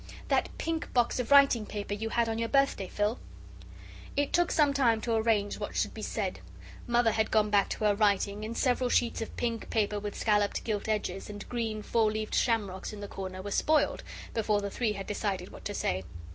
[0.29, 3.19] That pink box of writing paper you had on your birthday, Phil."
[4.17, 6.39] It took some time to arrange what should be said.
[6.87, 10.63] Mother had gone back to her writing, and several sheets of pink paper with scalloped
[10.63, 14.01] gilt edges and green four leaved shamrocks in the corner were spoiled
[14.33, 16.03] before the three had decided what to say.